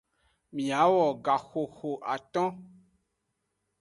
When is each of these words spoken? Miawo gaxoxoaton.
Miawo 0.55 1.03
gaxoxoaton. 1.25 2.49